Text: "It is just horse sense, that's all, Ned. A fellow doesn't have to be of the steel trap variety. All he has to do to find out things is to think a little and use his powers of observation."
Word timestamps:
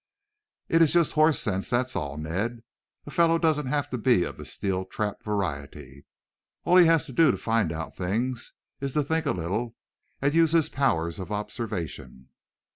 "It 0.67 0.81
is 0.81 0.93
just 0.93 1.11
horse 1.13 1.39
sense, 1.39 1.69
that's 1.69 1.95
all, 1.95 2.17
Ned. 2.17 2.63
A 3.05 3.11
fellow 3.11 3.37
doesn't 3.37 3.67
have 3.67 3.87
to 3.91 3.99
be 3.99 4.23
of 4.23 4.37
the 4.37 4.45
steel 4.45 4.83
trap 4.83 5.21
variety. 5.21 6.07
All 6.63 6.77
he 6.77 6.87
has 6.87 7.05
to 7.05 7.13
do 7.13 7.29
to 7.29 7.37
find 7.37 7.71
out 7.71 7.95
things 7.95 8.53
is 8.79 8.93
to 8.93 9.03
think 9.03 9.27
a 9.27 9.31
little 9.31 9.75
and 10.19 10.33
use 10.33 10.53
his 10.53 10.69
powers 10.69 11.19
of 11.19 11.31
observation." 11.31 12.29